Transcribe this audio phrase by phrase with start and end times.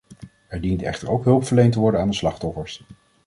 [0.47, 2.83] Er dient echter ook hulp verleend te worden aan de slachtoffers.